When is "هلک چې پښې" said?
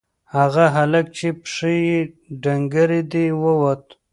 0.75-1.73